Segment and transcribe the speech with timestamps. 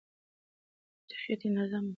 [1.09, 1.89] د خېټې اندازه مهمه ده.